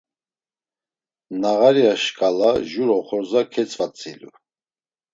Nağarya 1.41 1.93
şǩala 2.03 2.51
jur 2.69 2.89
oxorza 2.97 3.41
ketzvatzilu. 3.53 4.29